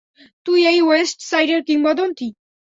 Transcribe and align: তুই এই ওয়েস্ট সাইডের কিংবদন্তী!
তুই 0.45 0.59
এই 0.65 0.79
ওয়েস্ট 0.81 1.17
সাইডের 1.29 1.61
কিংবদন্তী! 1.67 2.27